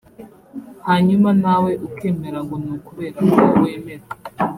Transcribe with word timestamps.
Hanyuma 0.87 1.29
nawe 1.43 1.71
ukemera 1.87 2.39
ngo 2.45 2.55
ni 2.63 2.71
ukubera 2.77 3.19
ko 3.35 3.41
wemera 3.61 4.05